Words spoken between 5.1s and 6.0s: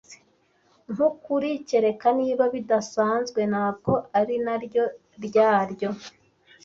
ryaryo